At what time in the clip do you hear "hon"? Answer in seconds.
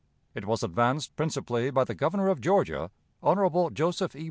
3.21-3.69